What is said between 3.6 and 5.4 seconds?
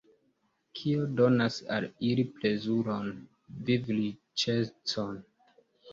vivriĉecon?